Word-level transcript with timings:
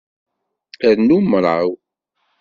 Rnu 0.95 1.17
mraw. 1.29 1.69